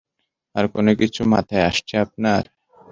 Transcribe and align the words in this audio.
আর 0.55 0.65
কোনো 0.73 0.91
কিছু 0.99 1.21
মাথায় 1.33 1.65
আসছে 1.69 1.95
আপনার? 2.05 2.43